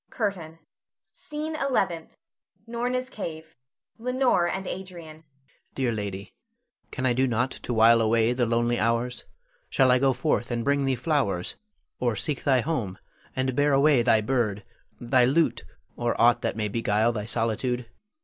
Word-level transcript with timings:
_CURTAIN. 0.09 0.57
SCENE 1.11 1.55
ELEVENTH. 1.57 2.15
[Norna's 2.65 3.07
cave. 3.07 3.55
Leonore 3.99 4.47
and 4.47 4.65
Adrian.] 4.65 4.81
Adrian. 5.17 5.23
Dear 5.75 5.91
lady, 5.91 6.33
can 6.89 7.05
I 7.05 7.13
do 7.13 7.27
nought 7.27 7.51
to 7.51 7.71
while 7.71 8.01
away 8.01 8.33
the 8.33 8.47
lonely 8.47 8.79
hours? 8.79 9.25
Shall 9.69 9.91
I 9.91 9.99
go 9.99 10.11
forth 10.11 10.49
and 10.49 10.63
bring 10.65 10.85
thee 10.85 10.95
flowers, 10.95 11.53
or 11.99 12.15
seek 12.15 12.43
thy 12.43 12.61
home 12.61 12.97
and 13.35 13.55
bear 13.55 13.73
away 13.73 14.01
thy 14.01 14.21
bird, 14.21 14.63
thy 14.99 15.23
lute, 15.23 15.65
or 15.95 16.19
aught 16.19 16.41
that 16.41 16.55
may 16.57 16.67
beguile 16.67 17.11
thy 17.11 17.25
solitude? 17.25 17.87